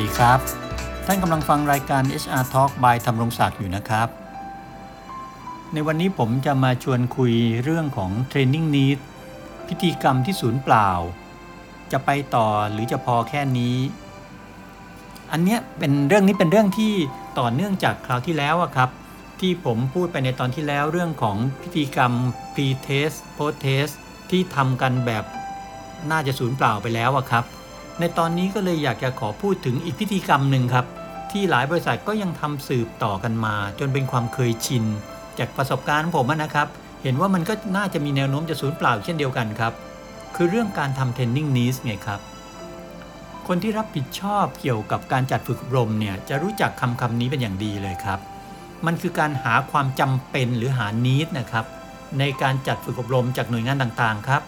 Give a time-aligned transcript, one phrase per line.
[0.00, 0.40] ดีครับ
[1.06, 4.08] ท่านกำลังฟังรายการ HR Talk by ธรรมรงศักดิ์อยู่นะครับ
[5.72, 7.34] ในวันนี้ผมจะมาชวนคุย
[7.64, 8.98] เรื่องของ Training Need
[9.68, 10.90] พิธีกรรมที่ศูนย์เปล่า
[11.92, 13.76] จะไปต่อหรือจะพอแค่นี้
[15.32, 16.92] อันเนี้ยเป็นเรื่องนี้เป็นเรื่องที่
[17.38, 18.90] ต่อเนื่องจากคราวที่แล้วอะครับ
[19.40, 22.12] ที่ผมพูดไปในตอนที่แล้วเรื่องของพิธีกรรม
[22.54, 23.92] pre-test post-test
[24.30, 25.24] ที่ทำกันแบบ
[26.10, 27.46] น่าจะศูนย์เปล่าไปแล้วอะครับ
[28.00, 30.86] ในตอนนี้ก็เลยอยากจะขอพูดถึงอีกพิธีกรรมหนึ่งครับ
[31.30, 34.84] ที่หลายบริษัทก็ยังทำสืบต่อกันมา จนเป็นความเคยชิน
[35.38, 36.68] จากประสบการณ์ของผมนะครับ
[37.02, 39.72] เห็นว่ามันก็น่าจะมีแนวโน้มจะสูญเปล่าเช่นเดียวกันครับ
[40.34, 42.20] คือเรื่องการทำ training needs ไงครับ
[43.46, 48.18] คนที่รับผิดชอบเกี่ยวกับการจัดฝึกอบรมเนี่ยจะรู้จักคำคำนี้เป็นอย่างดีเลยครับ
[48.86, 51.64] มันคือการหาความจำเป็นหรือหา need นะครับ
[52.18, 54.42] ในการจัดฝึกอบรมจากหน่วยงานต่างๆครับ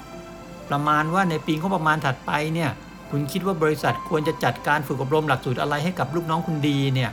[0.69, 2.71] ประมาณว่าในปีงบประมาณถัดไปเนี่ย
[3.15, 7.11] คุณคิดว่าบริษัทควรจะจัดการฝึกอบรมหลักสูตรอะไรให้กับลูกน้องคุณดีเนี่ย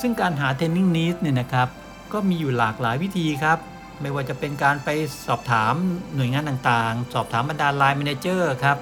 [0.00, 1.68] ซึ่งการหา training needs เนี่ยนะครับ
[2.12, 3.58] ก็มีอยู่หลากหลายวิธีครับ
[4.00, 4.88] ไม่ว่าจะเป็นการไป
[5.26, 5.74] สอบถาม
[6.14, 8.78] หน่วยงานต่างๆ สอบถามบรรดา Line Manager ครับ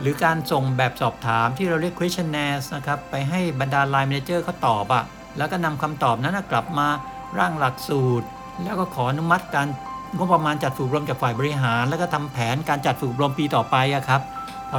[0.00, 5.04] หรือการส่งแบบสอบถามที่เราเรียก questionnaire นะครับ ไปให้บรรดา Line Manager เขาตอบอะ
[5.36, 6.88] แล้วก็นำคำตอบนั้นกลับมา
[7.38, 8.26] ร่างหลักสูตร
[8.62, 9.68] แล้วก็ขออนุมัติการ
[10.16, 14.22] งบประมาณจัดฝึกอบรมจากฝ่ายบริหาร แล้วก็ทำแผนการจัดฝึกอบรมปีต่อไปอะครับ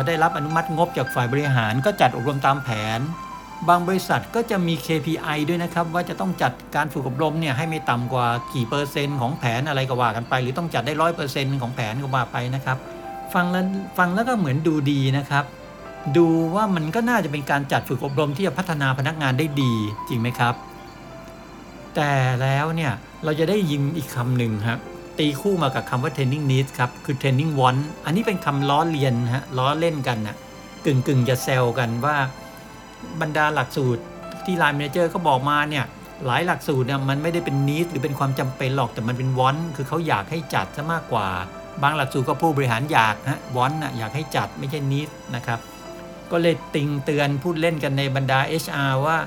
[0.07, 2.99] ได้รับอนุมัติงบจากฝ่ายบริหารก็จัดอบรมตามแผน
[3.69, 12.77] บางบริษัทก็จะมี KPI ด้วยนะครับ ว่าจะต้องจัดการฝึกอบรมเนี่ยให้ไม่ต่ำกว่ากี่เปอร์เซ็นต์ของแผนอะไรก็ว่ากันไป หรือต้องจัดได้ร้อยเปอร์เซ็นต์ของแผนก็ว่าไปนะครับ
[13.33, 13.65] ฟังแล้ว
[13.97, 15.45] ฟังแล้วก็เหมือนดูดีนะครับ
[16.17, 19.73] ดูว่ามันก็น่าจะเป็นการจัดฝึกอบรมที่จะพัฒนาพนักงานได้ดี
[20.07, 20.53] จริงไหมครับ
[21.95, 22.91] แต่แล้วเนี่ย
[23.23, 24.79] เราจะได้ยินอีกคำหนึ่งครับ
[25.19, 30.35] ตีคู่มากับคำว่า training needs ครับ คือ training want อันนี้เป็นคำล้อเลียนฮะล้อเล่นกันนะ
[30.85, 32.15] กึ่งกึ่งจะแซวกันว่า
[33.21, 34.01] บรรดาหลักสูตร
[34.45, 35.85] ที่ Line Manager เขาบอกมาเนี่ย
[36.25, 41.27] หลายหลักสูตรเนี่ยมันไม่ได้เป็น need หรือเป็นความจำเป็นหรอกแต่มันเป็น want คือเขาอยากให้จัดซะมากกว่า
[41.81, 45.59] บางหลักสูตรก็ผู้บริหารอยากฮะ want นะอยากให้จัดไม่ใช่ need นะครับ
[46.31, 49.17] ก็เลยติงเตือนพูดเล่นกันในบรรดา HR ว่า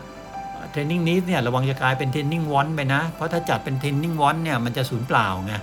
[0.75, 5.55] training need เนี่ยระวังจะกลายเป็น training want ไปนะ เพราะถ้าจัดเป็น training want เนี่ยมันจะสูญเปล่าไง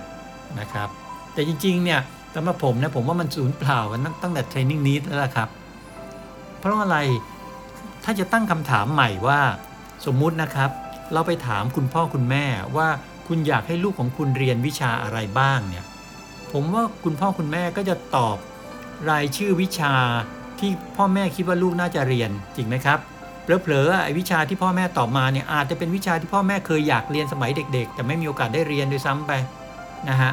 [0.60, 0.88] นะครับ
[1.32, 2.00] แต่จริงๆเนี่ย
[2.34, 5.48] สำหรับผมนะผมว่ามันสูญเปล่ากันตั้งตั้งแต่ training need แล้วล่ะครับ
[6.58, 6.96] เพราะอะไร
[8.04, 9.40] ถ้าจะตั้งคำถามใหม่ว่า
[10.06, 10.70] สมมุตินะครับ
[11.12, 12.44] เราไปถามคุณพ่อคุณแม่
[12.76, 12.88] ว่า
[13.28, 15.84] คุณอยากให้ลูกของคุณเรียนวิชาอะไรบ้างเนี่ย
[16.52, 18.36] ผมว่าคุณพ่อคุณแม่ก็จะตอบ
[19.10, 19.94] รายชื่อวิชา
[20.58, 22.98] ที่พ่อแม่คิดว่าลูกน่าจะเรียนจริงไหมครับ
[23.42, 29.32] เผลอๆไอ้วิชาที่พ่อแม่ตอบมาเนี่ยอาจจะเป็นวิชาที่พ่อแม่เคยอยากเรียนสมัยเด็ก ๆ แต่ไม่มีโอกาสได้เรียนด้วยซ้ำไป
[30.08, 30.32] นะฮะ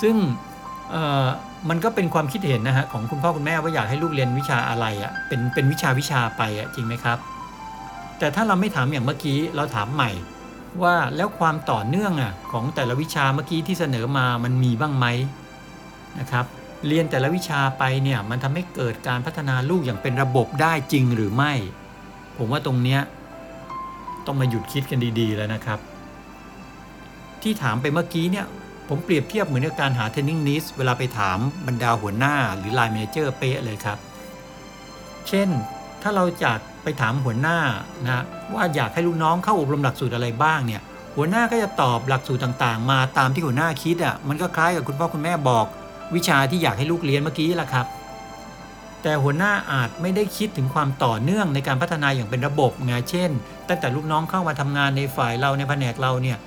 [0.00, 0.16] ซึ่ง
[1.68, 7.18] มันก็เป็นความคิดเห็นนะฮะของคุณพ่อคุณแม่ว่าอยากให้ลูกเรียนวิชาอะไรอะ่ะเป็นเป็นวิชาวิชาไปอะ่ะจริงไหมครับ
[8.18, 10.10] แต่ถ้าเราไม่ถามอย่างเมื่อกี้เราถามใหม่
[10.82, 15.06] ว่าแล้วความต่อเนื่องอะของแต่ละวิชาเมื่อกี้ที่เสนอมามันมีบ้างไหม
[16.20, 16.44] นะครับ
[16.86, 21.52] เรียนแต่ละวิชาไปเนี่ยมันทำให้เกิดการพัฒนาลูกอย่างเป็นระบบได้จริงหรือไม่
[22.38, 23.00] ผมว่าตรงเนี้ย
[24.26, 25.78] ต้องมาหยุดคิดกันดีๆแล้วนะครับ
[27.42, 28.46] ที่ถามไปเมื่อกี้เนี่ย
[28.90, 33.98] ผมเปรียบเทียบเหมือนกับการหา training needs เวลาไปถามบรรดาหัวหน้าหรือ line manager เป๊ะเลยครับ
[35.28, 35.48] เช่น
[36.02, 37.58] ถ้าเราจากไปถามหัวหน้า
[38.06, 38.24] นะ
[38.54, 40.82] ว่าอยากให้ลูกน้องเข้าอบรมหลักสูตรอะไรบ้างเนี่ย
[41.16, 45.66] หัวหน้าก็จะตอบหลักสูตรต่างๆ มาตามที่หัวหน้าคิดอะ่ะมันก็คล้ายกับคุณพ่อคุณแม่บอก
[46.14, 47.86] วิชาที่อยากให้ลูกเรียนเมื่อกี้แหละครับ
[49.02, 53.30] แต่หัวหน้าอาจไม่ได้คิดถึงความต่อเนื่องในการพัฒนาอย่างเป็นระบบไงเช่น
[53.68, 56.38] ตั้งแต่ลูกน้องเข้ามาทำงานในฝ่ายเราในแผนกเราเนี่ย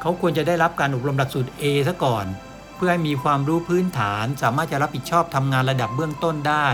[0.00, 2.26] เขาควรจะได้รับการอบรมหลักสูตร A ซะก่อน
[2.76, 6.68] เพื่อให้มีความรู้พื้นฐาน สามารถจะรับผิดชอบทำงานระดับเบื้องต้นได้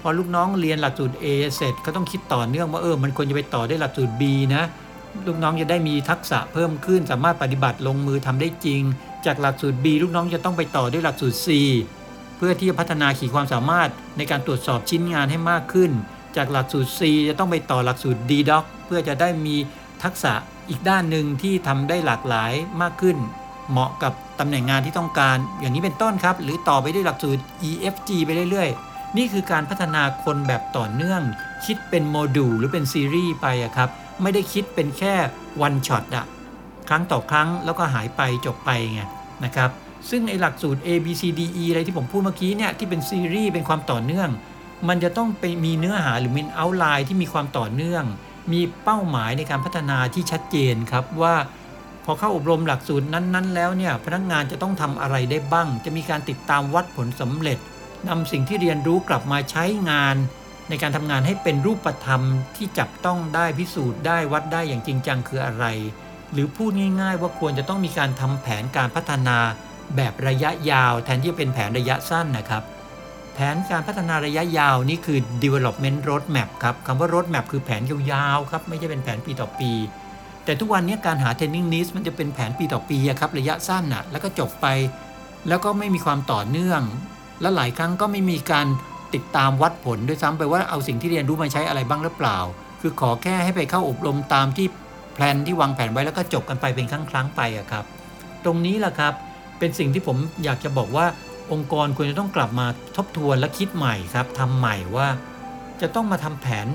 [0.00, 4.22] พอลูกน้องเรียนหลักสูตร A เสร็จก็ต้องคิดต่อเนื่องว่าเออมันควรจะไปต่อได้หลักสูตร B
[4.54, 4.62] นะ
[5.26, 8.82] ลูกน้องจะได้มีทักษะเพิ่มขึ้น สามารถปฏิบัติลงมือทำได้จริง
[9.26, 11.46] จากหลักสูตร B ลูกน้องจะต้องไปต่อด้วยหลักสูตร C
[12.36, 15.90] เพื่อที่จะพัฒนาขีดความสามารถในการตรวจสอบชิ้นงานให้มากขึ้น
[16.36, 19.56] จากหลักสูตร C จะต้องไปต่อหลักสูตร D-Doc เพื่อจะได้มี
[20.02, 20.32] ทักษะ
[20.68, 23.16] อีกด้านหนึ่งที่ทำได้หลากหลายมากขึ้น
[23.70, 31.22] เหมาะกับตำแหน่งงานที่ต้องการ อย่างนี้เป็นต้นครับ หรือต่อไปด้วยหลักสูตร EFG ไปเรื่อยๆ นี่คือการพัฒนาคนแบบต่อเนื่อง
[31.66, 33.90] คิดเป็นโมดูลหรือเป็นซีรีส์ไปครับ
[34.22, 35.14] ไม่ได้คิดเป็นแค่
[35.62, 36.26] one shot อะ
[36.88, 39.02] ครั้งต่อครั้งแล้วก็หายไปจบไปไง
[39.44, 39.70] นะครับ
[40.10, 44.30] ซึ่งไอหลักสูตร A B C D E อะไรที่ผมพูดเมื่อกี้เนี่ยที่เป็นซีรีส์เป็นความต่อเนื่อง
[44.88, 48.04] มันจะต้องไปมีเนื้อหาหรือมี outline ที่มีความต่อเนื่อง
[48.52, 51.34] มีเป้าหมายในการพัฒนาที่ชัดเจนครับว่า
[52.04, 57.58] พอเข้าอบรมหลักสูตรนั้น ๆ แล้วเนี่ยพนักงานจะต้องทำอะไรได้บ้าง จะมีการติดตามวัดผลสำเร็จ
[58.08, 60.16] นำสิ่งที่เรียนรู้กลับมาใช้งาน
[60.68, 62.22] ในการทำงานให้เป็นรูปธรรม
[62.56, 65.64] ที่จับต้องได้พิสูจน์ได้วัดได้อย่างจริงจังคืออะไร
[66.32, 69.38] หรือพูดง่าย ๆ ว่าควรจะต้องมีการทำแผนการพัฒนา
[69.96, 72.62] แบบระยะยาว แทนที่จะเป็นแผนระยะสั้นนะครับ
[73.40, 79.70] แผนการพัฒนาระยะยาวนี่คือ development roadmap ครับคำว่า roadmap คือแผนยาวๆครับ ไม่ใช่เป็นแผนปีต่อปี
[80.44, 84.66] แต่ทุกวันนี้การหา training needs มันจะเป็นแผนปีต่อปีครับระยะสั้นน่ะแล้วก็จบไป
[85.48, 86.82] แล้วก็ไม่มีความต่อเนื่อง
[87.40, 88.66] และหลายครั้งก็ไม่มีการ
[89.14, 92.38] ติดตามวัดผลด้วยซ้ำไปว่าเอาสิ่งที่เรียนรู้มาใช้อะไรบ้างหรือเปล่า
[92.80, 94.66] คือขอแค่ให้ไปเข้าอบรมตามที่
[95.14, 97.84] แพลนที่วางแผนไว้แล้วก็จบกันไปเป็นครั้งครั้งๆไปอะครับ
[98.44, 99.14] ตรงนี้แหละครับ
[99.58, 101.06] เป็นสิ่งที่ผมอยากจะบอกว่า
[101.52, 102.66] องค์กรควรจะต้องกลับมา
[102.96, 105.08] ทบทวนและคิดใหม่ครับทำใหม่ว่า
[105.80, 106.68] จะต้องมาทำแผน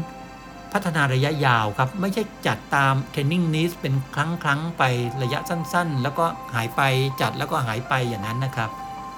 [0.73, 4.83] พัฒนาระยะยาวครับ ไม่ใช่จัดตาม training needs เป็นครั้งครั้งไป
[5.21, 6.81] ระยะสั้นๆ แล้วก็หายไป
[7.21, 8.69] จัดแล้วก็หายไปอย่างนั้นนะครับ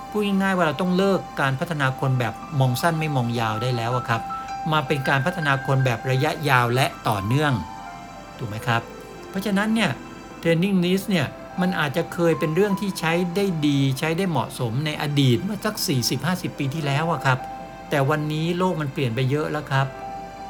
[0.10, 4.22] พูดง่ายๆว่าเราต้องเลิกการพัฒนาคนแบบมองสั้นไม่มองยาวได้แล้วครับ
[4.72, 7.54] มาเป็นการพัฒนาคนแบบระยะยาวและต่อเนื่อง
[8.38, 8.81] ถูกไหมครับ
[9.30, 9.92] เพราะฉะนั้นเนี่ย
[10.42, 11.28] training needs เนี่ย
[11.62, 15.75] มันอาจจะเคยเป็นเรื่องที่ใช้ได้ดีใช้ได้เหมาะสมในอดีตเมื่อสัก
[16.18, 17.40] 40-50 ปีที่แล้วอะครับ
[17.90, 19.88] แต่วันนี้โลกมันเปลี่ยนไปเยอะแล้วครับ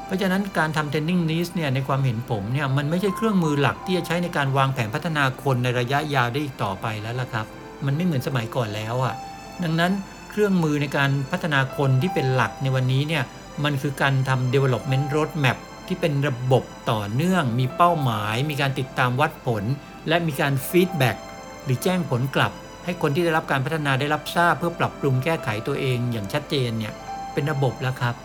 [0.05, 7.45] เพราะฉะนั้นการทำ training needs เนี่ยในความเห็นผมเนี่ยมันไม่ใช่เครื่องมือหลักที่จะใช้ในการวางแผนพัฒนาคนในระยะยาวได้อีกต่อไปแล้วล่ะครับ
[7.85, 9.15] มันไม่เหมือนสมัยก่อนแล้วอะ
[9.63, 9.91] ดังนั้น
[10.31, 13.23] เครื่องมือในการพัฒนาคนที่เป็นหลักในวันนี้เนี่ย
[13.63, 15.57] มันคือการทำ development roadmap
[15.87, 19.63] ที่เป็นระบบต่อเนื่อง มีเป้าหมาย มีการติดตามวัดผล
[20.07, 21.17] และมีการ feedback
[21.63, 22.51] หรือแจ้งผลกลับ
[22.85, 26.93] ให้คนที่ได้รับการพัฒนาได้รับทราบเพื่อปรับปรุงแก้ไขตัวเองอย่างชัดเจนเนี่ย
[27.33, 28.15] เป็นระบบแล้วครับ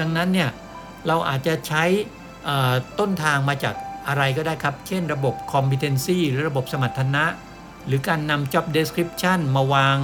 [0.00, 0.50] ดังนั้นเนี่ย
[1.06, 1.84] เราอาจจะใช้
[3.00, 3.74] ต้นทางมาจาก
[4.08, 7.24] อะไรก็ได้ครับ เช่นระบบ competency หรือระบบสมรรถนะ
[7.86, 9.96] หรือการนำ job description มาวาง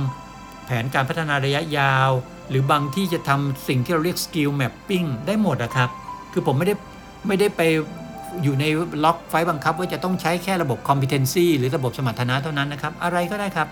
[0.66, 2.10] แผนการพัฒนาระยะยาว
[2.48, 5.90] หรือบางที่จะทำสิ่งที่เราเรียก skill mapping ได้หมดอะครับ
[6.32, 6.74] คือผมไม่ได้
[7.26, 7.62] ไม่ได้ไป
[8.42, 8.64] อยู่ใน
[9.04, 13.68] ล็อกไฟบังคับว่าจะต้องใช้แค่ระบบ competency หรือระบบสมรรถนะเท่านั้นนะครับ อะไรก็ได้ครับ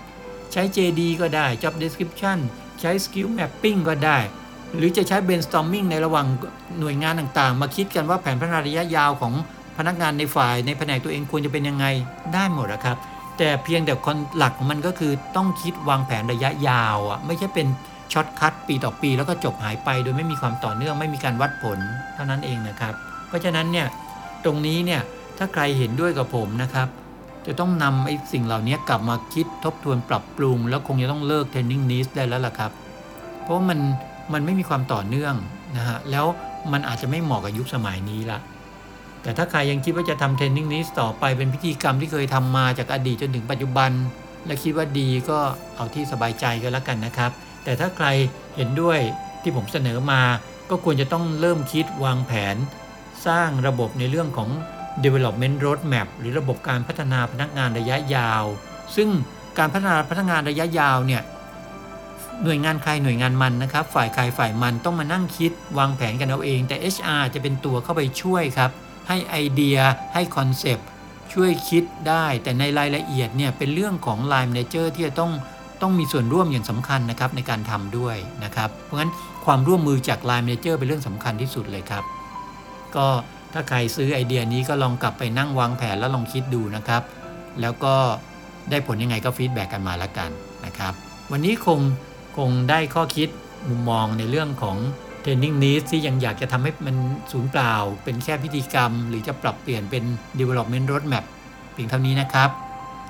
[0.53, 2.37] ใช้ JD ก็ได้ job description
[2.81, 4.17] ใช้ skill mapping ก็ได้
[4.77, 6.25] หรือจะใช้ brainstorming ในระหว่าง
[6.79, 9.33] หน่วยงานต่างๆ มาคิดกันว่าแผนพัฒนาระยะยาวของ
[9.77, 11.85] พนักงานในฝ่าย ในแผนกตัวเองควรจะเป็นยังไง
[12.33, 12.97] ได้หมดนะครับ
[13.37, 17.67] แต่เพียงแต่คนหลักของมันก็คือต้องคิดวางแผนระยะยาวอะไม่ใช่เป็น
[18.13, 21.79] shortcut ปีต่อปีแล้วก็จบหายไป โดยไม่มีความต่อเนื่องไม่มีการวัดผล
[22.15, 22.93] เท่านั้นเองนะครับ
[23.27, 23.87] เพราะฉะนั้นเนี่ย
[24.47, 25.01] ตรงนี้เนี่ย
[25.37, 26.87] ถ้าใครเห็นด้วยกับผมนะครับ
[27.45, 32.71] จะต้องนำไอ้สิ่งเหล่านี้กลับมาคิดทบทวนปรับปรุง แล้วคงจะต้องเลิก training needs ได้แล้วล่ะครับ
[33.43, 33.79] เพราะว่ามัน
[34.33, 35.35] มันไม่มีความต่อเนื่อง
[35.77, 36.25] นะฮะแล้ว
[36.71, 38.39] มันอาจจะไม่เหมาะกับยุคสมัยนี้ละ
[39.21, 43.91] แต่ถ้าใครยังคิดว่าจะทำเทรนนิ่งนี้ต่อไปเป็นพิธีกรรมที่เคยทำมาจากอดีตจนถึงปัจจุบัน
[44.45, 45.39] และคิดว่าดีก็
[45.75, 47.31] เอาที่สบายใจก็แล้วกันนะครับ
[47.63, 48.07] แต่ถ้าใคร
[48.55, 48.99] เห็นด้วย
[49.41, 50.21] ที่ผมเสนอมา
[50.69, 52.55] ก็ควรจะต้องเริ่มคิดวางแผน
[53.27, 54.49] สร้างระบบในเรื่องของ
[55.03, 58.43] development roadmap หรือระบบการพัฒนาพนักงานระยะยาว
[58.95, 59.09] ซึ่ง
[59.57, 61.21] การพัฒนาพนักงานระยะยาวเนี่ย
[62.43, 68.71] หน่วยงานใครหน่วยงานมันนะครับ ฝ่ายใครฝ่ายมันต้องมานั่งคิดวางแผนกันเอาเอง แต่ HR จะเป็นตัวเข้าไปช่วยครับ
[69.07, 69.77] ให้ไอเดีย
[70.13, 70.87] ให้คอนเซปต์
[71.33, 75.31] ช่วยคิดได้ แต่ในรายละเอียดเนี่ยเป็นเรื่องของ Line Manager ที่จะต้อง
[75.81, 79.11] ต้องมีส่วนร่วมอย่างสำคัญนะครับในการทำด้วยนะครับ เพราะงั้น
[79.45, 82.03] ความร่วมมือจาก Line Manager เป็นเรื่องสำคัญที่สุดเลยครับ
[82.95, 83.07] ก็
[83.53, 87.01] ถ้าใครซื้อไอเดียนี้ก็ลองกลับไปนั่งวางแผนแล้วลองคิดดูนะครับ
[87.61, 87.95] แล้วก็
[88.69, 90.29] ได้ผลยังไงก็ฟีดแบ็กกันมาล้วกัน
[90.65, 90.93] นะครับ
[91.31, 91.79] วันนี้คง
[92.37, 93.29] คงได้ข้อคิด
[93.69, 94.77] มุมมองในเรื่องของ
[95.23, 96.95] Training Needs ที่ยังอยากจะทำให้มัน
[97.31, 100.03] สูญเปล่า เป็นแค่พิธีกรรม หรือจะปรับเปลี่ยนเป็น
[100.39, 101.25] Development Roadmap
[101.73, 102.49] เพียงเท่านี้นะครับ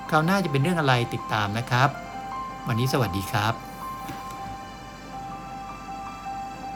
[0.10, 1.90] คราวหน้าจะเป็นเรื่องอะไรติดตามนะครับ
[2.68, 3.67] วันนี้สวัสดีครับ